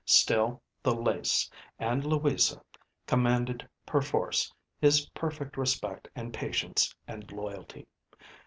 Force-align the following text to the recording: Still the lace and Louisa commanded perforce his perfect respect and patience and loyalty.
Still 0.03 0.63
the 0.81 0.95
lace 0.95 1.47
and 1.77 2.03
Louisa 2.03 2.63
commanded 3.05 3.69
perforce 3.85 4.51
his 4.79 5.05
perfect 5.11 5.57
respect 5.57 6.07
and 6.15 6.33
patience 6.33 6.95
and 7.07 7.31
loyalty. 7.31 7.85